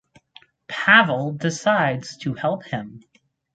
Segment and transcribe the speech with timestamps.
[0.67, 3.03] Pavel decides to help him.